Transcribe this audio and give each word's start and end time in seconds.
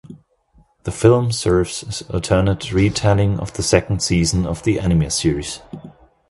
The 0.81 0.91
film 0.91 1.31
serves 1.31 1.83
as 1.83 2.01
alternate 2.09 2.73
retelling 2.73 3.39
of 3.39 3.53
the 3.53 3.61
second 3.61 4.01
season 4.01 4.47
of 4.47 4.63
the 4.63 4.79
anime 4.79 5.11
series. 5.11 5.59